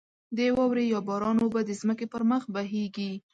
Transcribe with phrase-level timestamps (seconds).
[0.37, 3.11] د واورې یا باران اوبه د ځمکې پر مخ بهېږې.